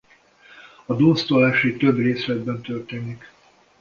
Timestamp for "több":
1.77-1.97